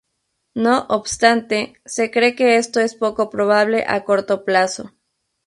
No 0.55 0.87
obstante, 0.89 1.75
se 1.85 2.09
cree 2.09 2.33
que 2.35 2.55
esto 2.57 2.79
es 2.79 2.95
poco 2.95 3.29
probable 3.29 3.85
a 3.87 4.03
corto 4.03 4.43
plazo. 4.45 4.93